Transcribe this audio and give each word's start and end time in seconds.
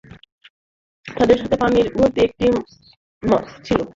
তাদের 1.05 1.37
সাথে 1.41 1.55
পানি 1.61 1.79
ভর্তি 1.95 2.19
একটি 2.27 2.45
মশক 3.23 3.57
ছিল। 3.65 3.79